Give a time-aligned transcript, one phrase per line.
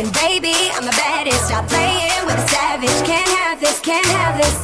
[0.00, 1.48] And baby, I'm the baddest.
[1.48, 3.06] Stop playing with a savage.
[3.06, 4.56] Can't have this, can't have this.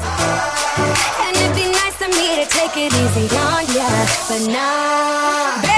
[1.20, 3.86] And it'd be nice of me to take it easy on ya,
[4.30, 5.75] but nah.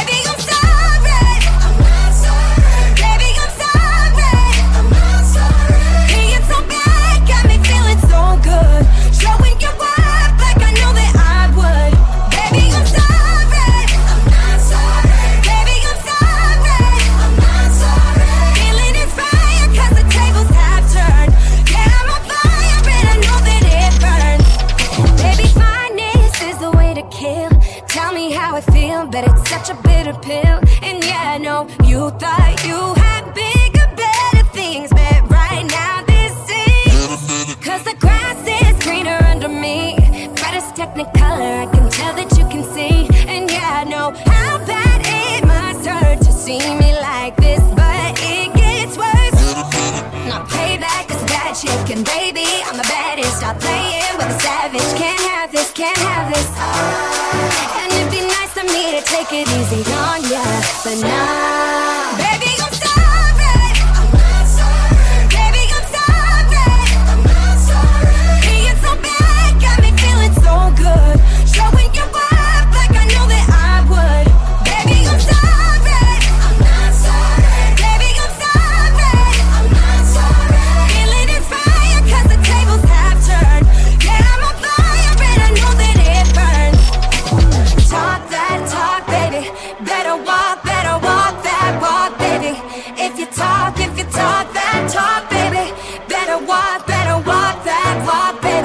[59.09, 60.45] take it easy on ya,
[60.85, 61.88] but not.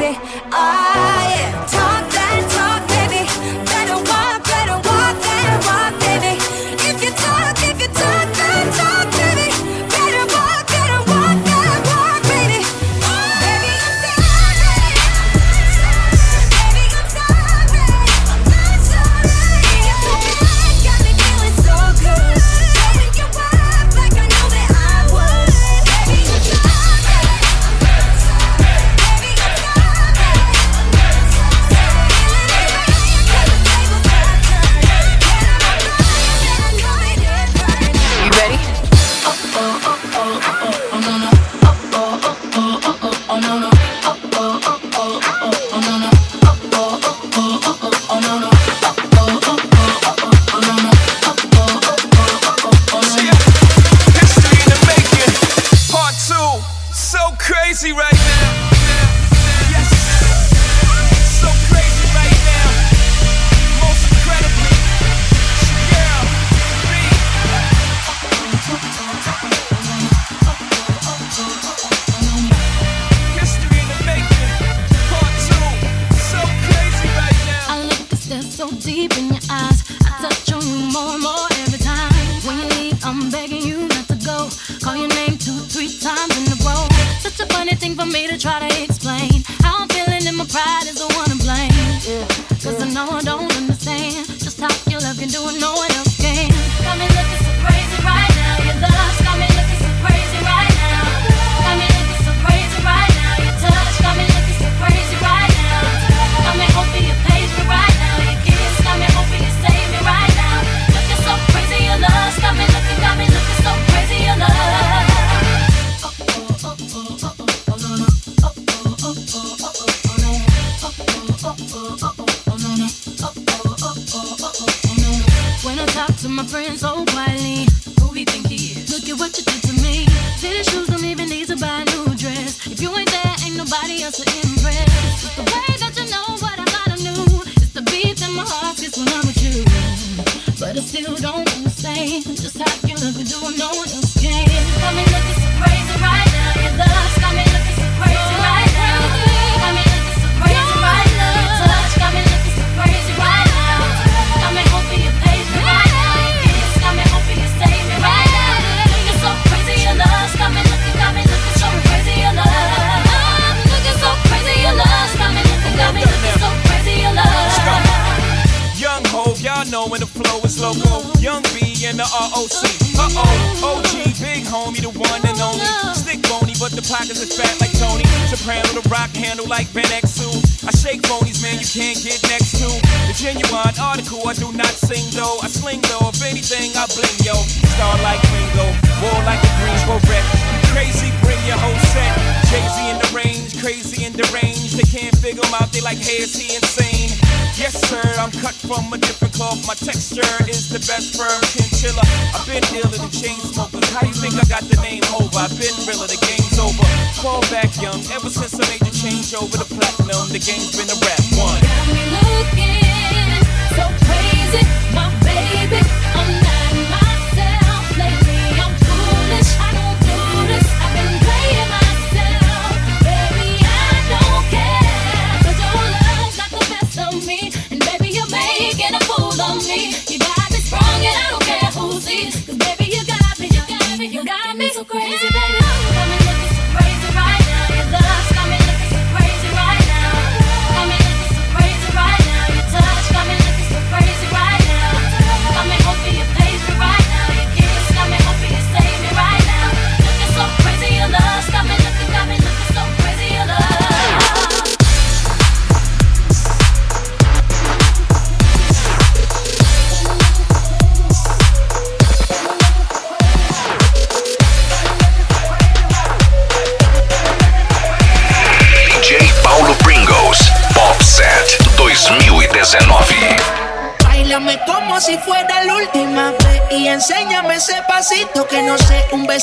[0.04, 0.18] baby.
[0.52, 0.93] I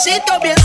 [0.03, 0.60] Luisito bien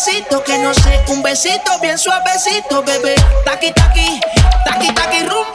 [0.00, 3.14] pasito que no sé, un besito bien suavecito, bebé.
[3.44, 4.20] Taqui taqui,
[4.64, 5.46] taqui taqui rum.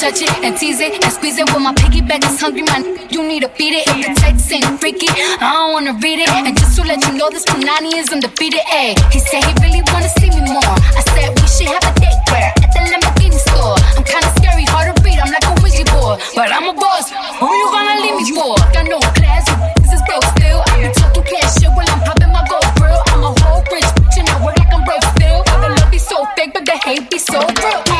[0.00, 1.52] Touch it and tease it and squeeze it.
[1.52, 3.86] When my piggyback is hungry, man, you need to beat it.
[3.86, 6.30] If the text ain't freaky, I don't wanna read it.
[6.30, 8.64] And just to let you know, this Punani is undefeated.
[8.72, 10.64] Ayy, he said he really wanna see me more.
[10.64, 13.76] I said we should have a date where at the Lamborghini store
[16.34, 17.10] but I'm a boss.
[17.10, 18.56] Who you gonna leave me for?
[18.72, 19.46] Got no class,
[19.80, 20.62] this is broke still.
[20.66, 23.00] I be talking cash shit while I'm popping my gold grill.
[23.12, 25.38] I'm a whole rich bitch and I work like I'm broke still.
[25.50, 27.99] All the love be so fake, but the hate be so real.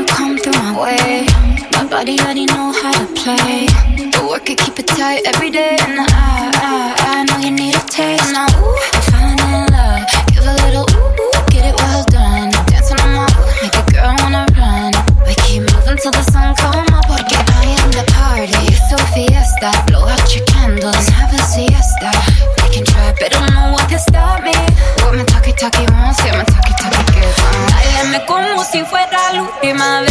[0.81, 1.25] way.
[1.73, 3.69] My body already know how to play.
[4.13, 5.77] The work it, keep it tight every day.
[5.85, 6.73] And I, I,
[7.13, 8.33] I know you need a taste.
[8.33, 10.01] Now, ooh, I'm falling in love.
[10.33, 12.49] Give a little ooh, ooh, get it well done.
[12.65, 14.91] Dancing on my ooh, make a girl wanna run.
[15.25, 17.05] We keep moving till the sun come up.
[17.05, 18.57] Porque I am the party.
[18.73, 19.69] It's a fiesta.
[19.85, 22.09] Blow out your candles and have a siesta.
[22.57, 24.57] We can try, but don't know what can stop me.
[25.05, 27.37] What my talkie talkie wants, yeah, my talkie talkie gives.
[27.69, 30.10] Bailame como si fuera la última vez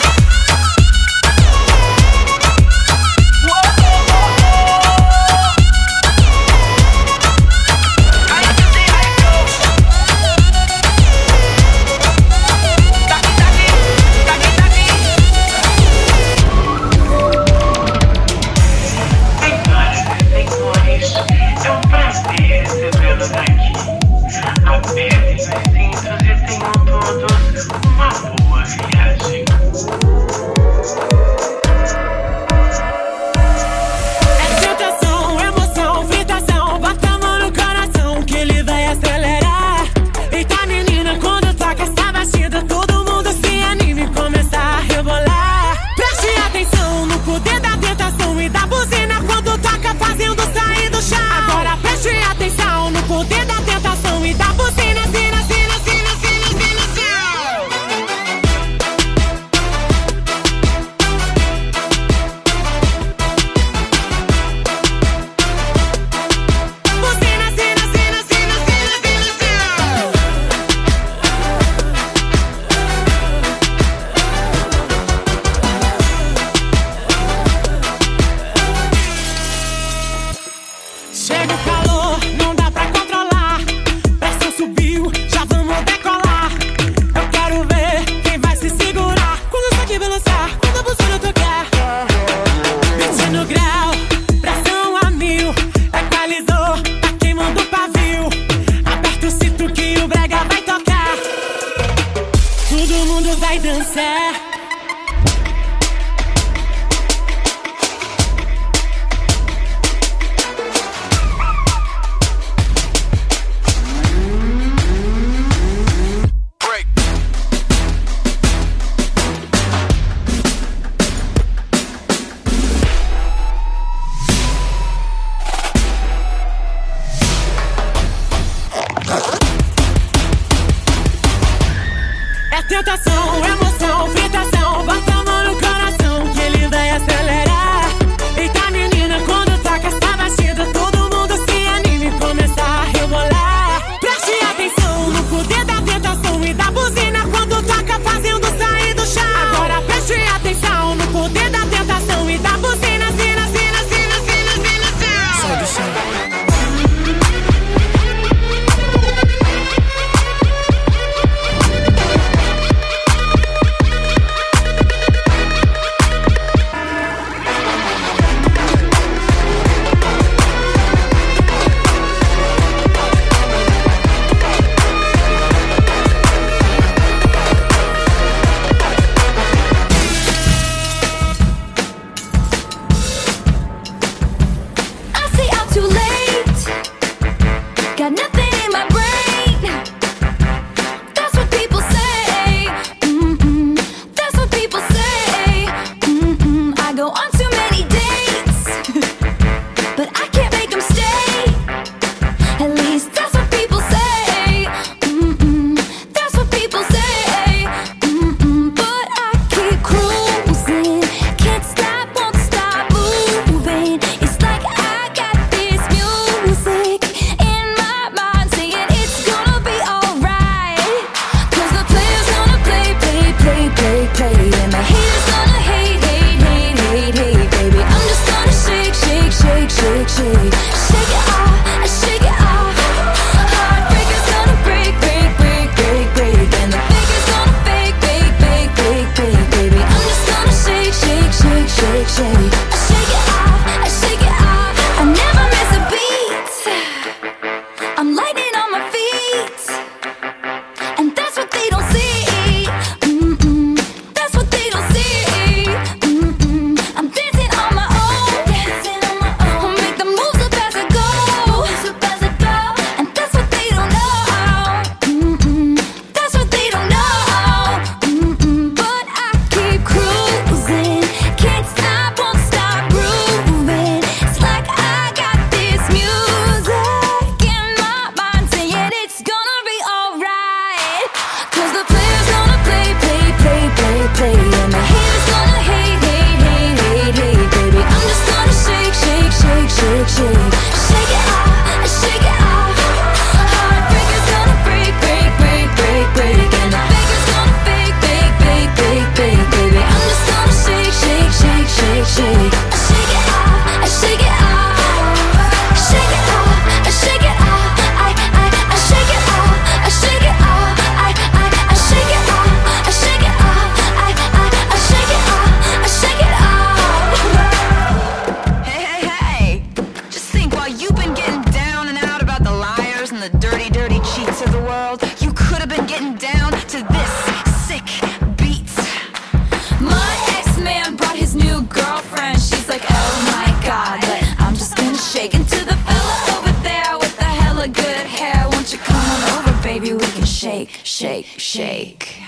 [341.01, 342.21] shake, shake.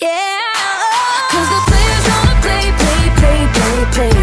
[0.00, 0.40] Yeah.
[1.30, 4.17] Cause the players wanna play, play, play, play, play.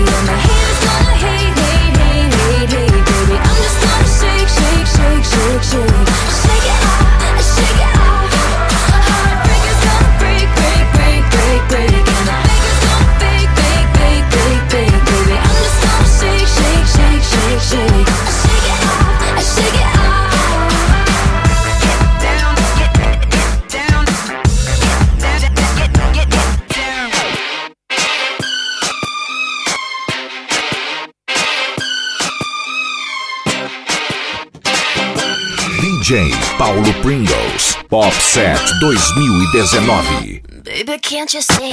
[36.06, 40.62] DJ Paulo Pringles, Pop Set 2019.
[40.64, 41.72] Baby, can't you see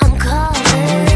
[0.00, 1.11] I'm calling?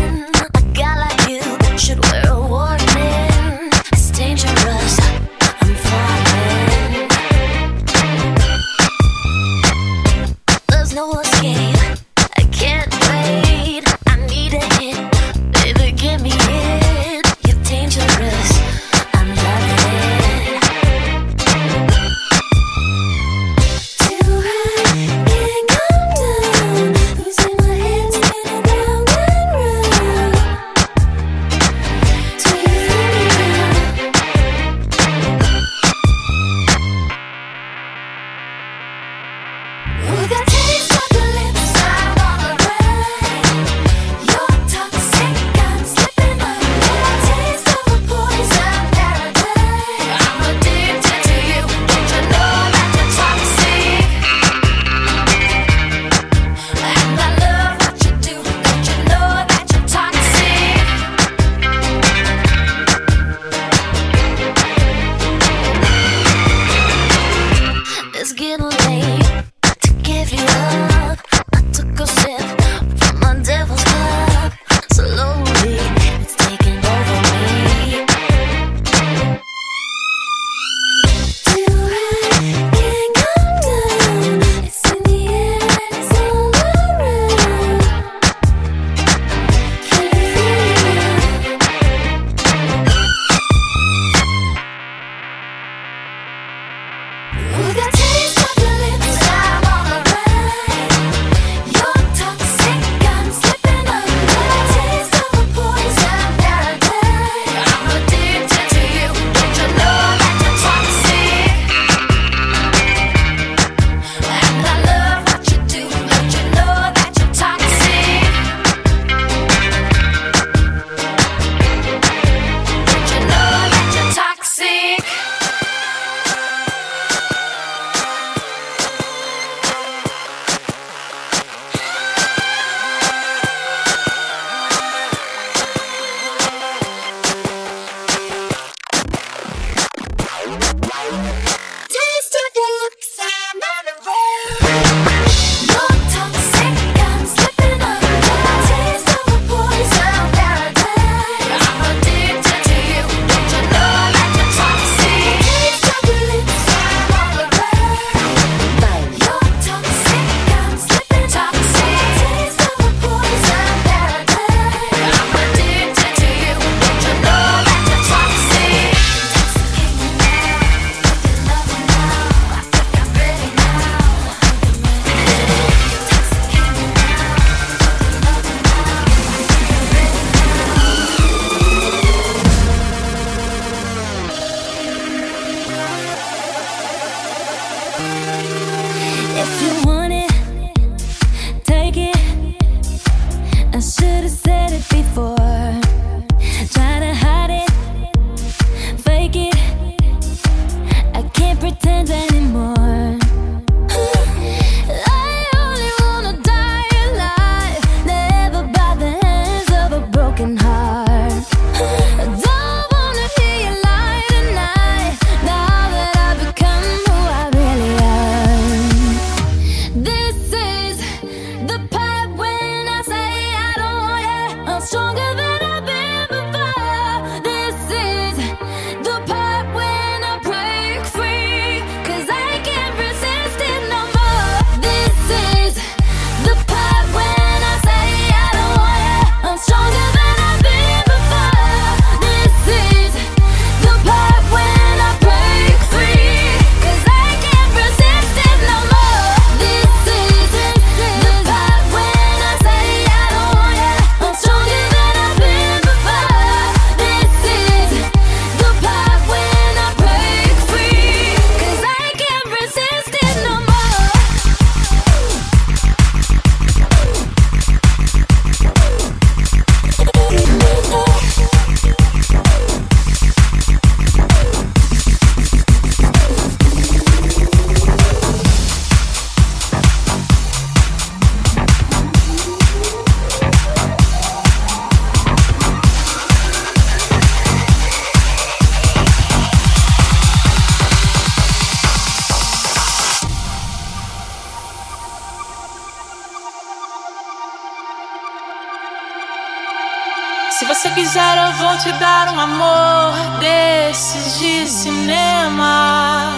[301.79, 306.33] Te dar um amor desses de cinema.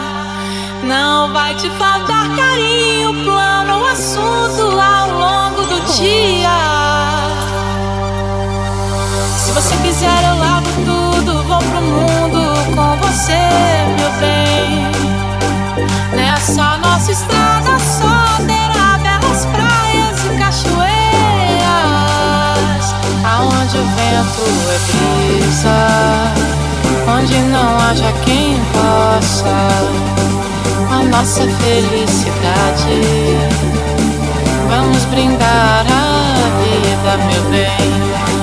[0.82, 6.50] Não vai te faltar carinho, plano, assunto ao longo do dia.
[9.36, 13.38] Se você quiser, eu lavo tudo, vou pro mundo com você,
[13.96, 14.90] meu bem.
[16.16, 17.47] Nessa nossa estrada
[23.98, 25.78] vento é brisa,
[27.12, 29.56] onde não haja quem possa
[30.90, 33.00] a nossa felicidade.
[34.68, 37.90] Vamos brindar a vida, meu bem,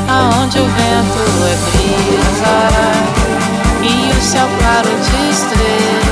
[0.10, 2.58] aonde o vento é brisa
[3.84, 6.05] e o céu claro de estrelas.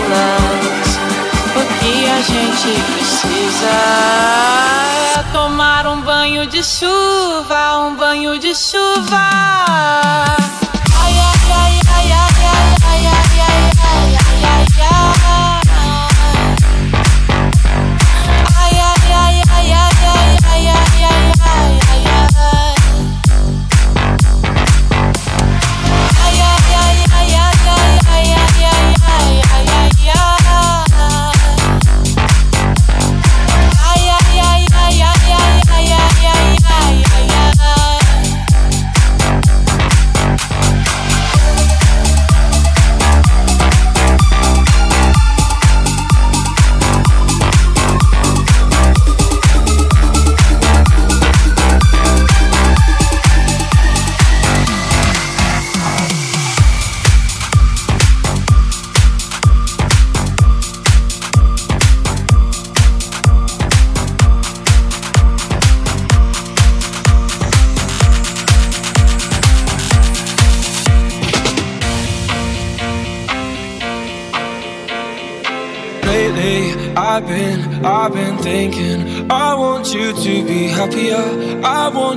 [2.25, 3.67] Gente precisa
[5.33, 10.42] tomar um banho de chuva, um banho de chuva.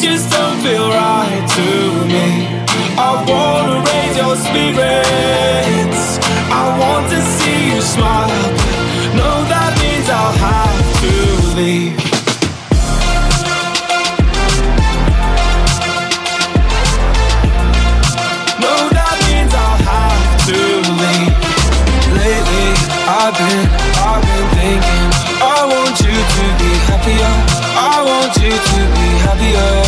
[0.00, 1.66] just don't feel right to
[2.06, 2.46] me.
[2.96, 6.02] I wanna raise your spirits.
[6.50, 8.28] I want to see you smile,
[9.18, 11.12] no, that means I'll have to
[11.58, 11.96] leave.
[18.64, 20.58] No, that means I'll have to
[21.02, 21.34] leave.
[22.22, 22.70] Lately,
[23.18, 23.66] I've been,
[24.06, 25.28] I've been thinking.
[25.40, 27.34] I want you to be happier.
[27.80, 29.87] I want you to be happier.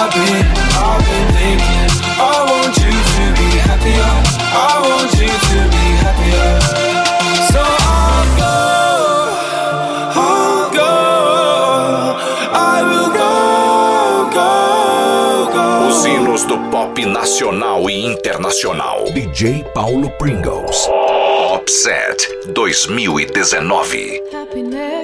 [0.00, 0.46] I've been,
[0.78, 1.90] I've been thinking.
[2.22, 4.10] I want you to be happier.
[4.54, 6.50] I want you to be happier.
[7.50, 8.58] So I'll go,
[10.14, 10.94] I'll go.
[12.54, 13.32] I will go,
[14.38, 14.52] go,
[15.52, 15.88] go.
[15.88, 19.04] Os hinos do pop nacional e internacional.
[19.12, 20.88] DJ Paulo Pringles.
[21.50, 24.20] Popset 2019.
[24.30, 24.97] Happiness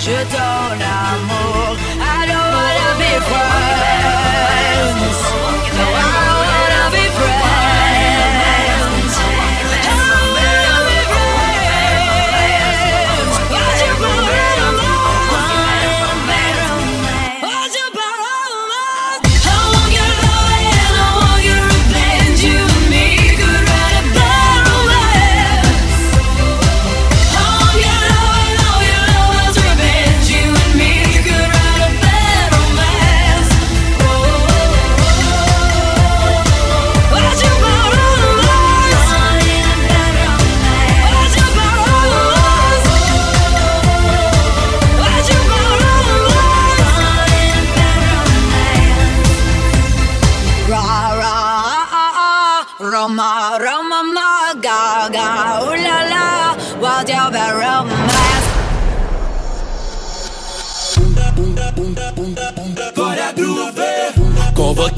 [0.00, 1.59] je donne amour.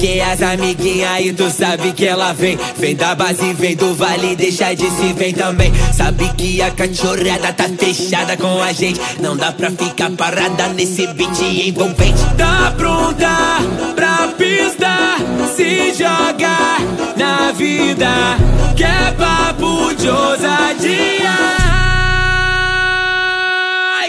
[0.02, 2.58] Convoquei as amiguinhas e tu sabe que ela vem.
[2.76, 5.72] Vem da base, vem do vale, deixa de se vem também.
[5.92, 9.00] Sabe que a cachorrada tá fechada com a gente.
[9.20, 12.20] Não dá pra ficar parada nesse beat envolvente.
[12.36, 13.58] Tá pronta
[13.94, 15.18] pra pista,
[15.54, 16.78] se joga
[17.16, 18.36] na vida
[18.74, 21.32] Que é papo de ousadia.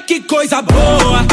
[0.07, 1.32] Que coisa boa.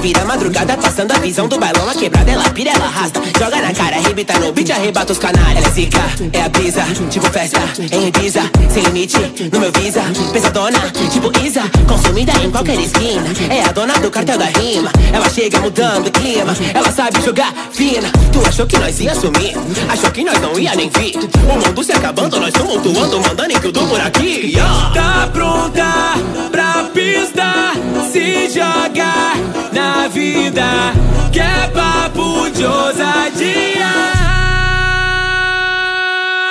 [0.00, 3.20] vira madrugada, passando a visão do bailão, a quebrada, ela pira, ela arrasta.
[3.38, 5.58] Joga na cara, arrebita no beat, arrebata os canalhas.
[5.58, 6.00] Ela é zica,
[6.32, 7.60] é a brisa, tipo festa,
[7.92, 9.18] em Ibiza, sem limite,
[9.52, 10.00] no meu visa.
[10.32, 10.78] Pesadona,
[11.10, 13.26] tipo Isa, consumida em qualquer esquina.
[13.50, 17.52] É a dona do cartel da rima, ela chega mudando o clima, ela sabe jogar
[17.72, 18.10] fina.
[18.32, 19.54] Tu achou que nós ia sumir,
[19.86, 21.14] achou que nós não ia nem vir.
[21.14, 24.54] O mundo se acabando, nós tumultuando, mandando em tudo por aqui.
[24.94, 26.14] Tá pronta
[26.50, 27.72] pra pista,
[28.10, 29.36] se jogar
[29.74, 30.94] na vida
[31.32, 33.88] que é papo de ousadia.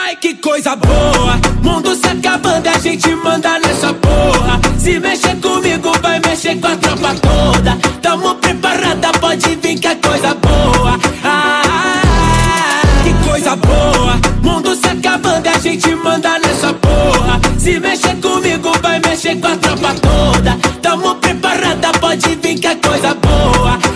[0.04, 1.40] Ai, que coisa boa!
[1.62, 4.60] Mundo se acabando a gente manda nessa porra.
[4.78, 7.78] Se mexer comigo, vai mexer com a tropa toda.
[8.02, 10.98] Tamo preparada, pode vir que é coisa boa.
[11.24, 14.20] Ah, que coisa boa!
[14.42, 17.40] Mundo se acabando a gente manda nessa porra.
[17.58, 20.58] Se mexer comigo, vai mexer com a tropa toda.
[20.82, 23.87] Tamo preparada, pode vir que é coisa boa.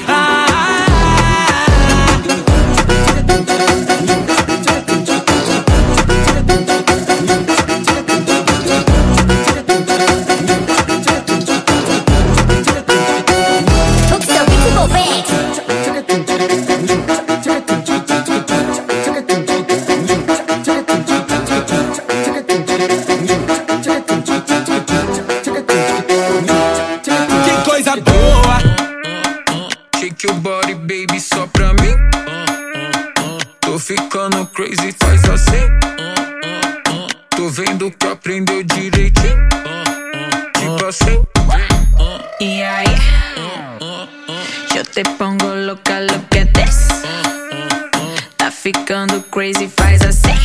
[33.82, 35.68] ficando crazy, faz assim.
[37.32, 39.50] Tô vendo que aprendeu direitinho.
[40.56, 41.24] Tipo assim.
[42.40, 42.86] E aí?
[44.76, 46.88] Eu te pongo louca, louca this.
[48.38, 50.36] Tá ficando crazy, faz assim.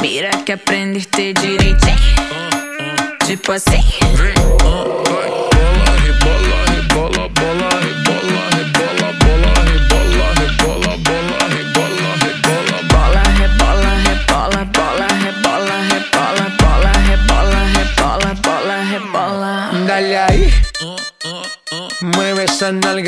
[0.00, 1.98] Mira que aprendeste direitinho.
[3.24, 3.84] Tipo assim.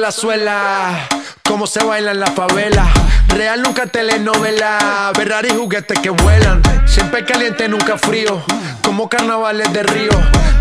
[0.00, 1.08] la suela,
[1.44, 2.88] cómo se baila en la favela.
[3.28, 6.62] Real nunca telenovela, Ferrari juguetes que vuelan.
[6.86, 8.42] Siempre caliente, nunca frío,
[8.82, 10.10] como carnavales de río.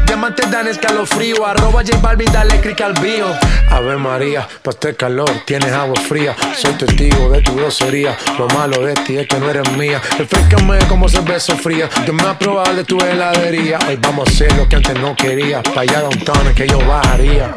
[0.06, 3.28] Diamantes dan escalofrío, arroba J Balvin, dale click al bio.
[3.70, 6.36] Ave María, pa' este calor tienes agua fría.
[6.58, 10.02] Soy testigo de tu grosería, lo malo de ti es que no eres mía.
[10.18, 13.80] Refrescame como cerveza fría, yo me probado de tu heladería.
[13.88, 16.80] Hoy vamos a hacer lo que antes no quería, pa' allá downtown es que yo
[16.86, 17.56] bajaría.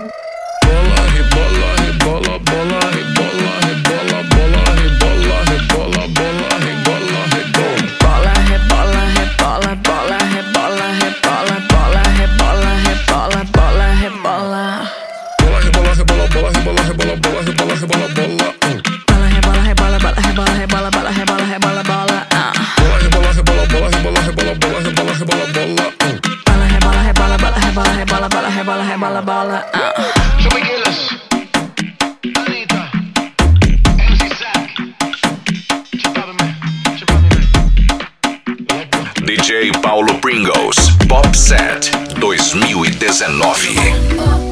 [1.35, 1.61] Bola y.
[2.05, 3.11] bola, bola, hey,
[41.53, 44.51] Set 2019.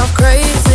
[0.00, 0.69] Don't pick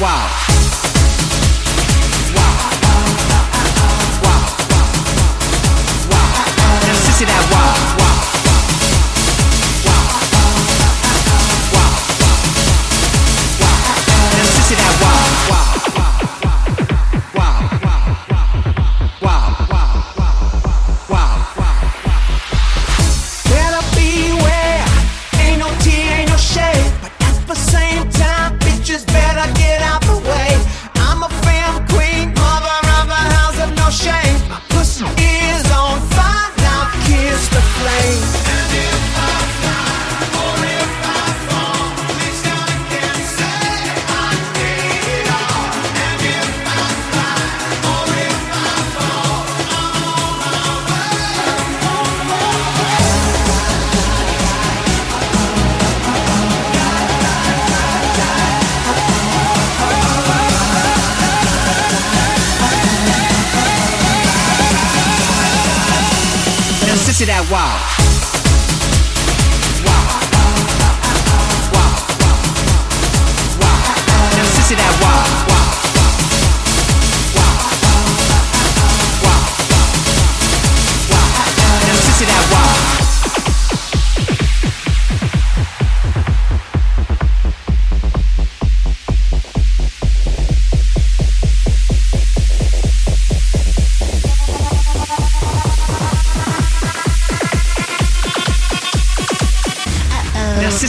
[0.00, 0.43] wild.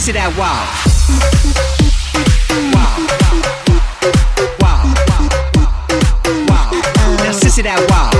[0.06, 0.62] to that wow.
[2.70, 3.06] Wow.
[4.60, 4.94] Wow.
[5.02, 5.26] Wow.
[6.46, 7.24] Wow.
[7.24, 8.15] Now, to that wow.